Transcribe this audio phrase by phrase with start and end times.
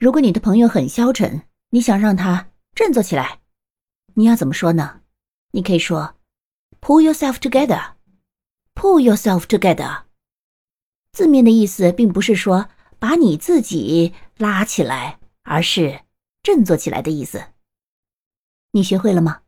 [0.00, 3.40] 如果你的朋友很消沉你想让他振作起来
[4.14, 5.02] 你要怎么说呢？
[5.50, 6.16] 你可以说
[6.80, 7.92] pull yourself together.
[8.74, 10.04] Pull yourself together.
[11.12, 16.00] 字面的意思并不是说把你自己拉起来而是
[16.42, 17.44] 振作起来的意思。
[18.70, 19.42] 你学会了吗？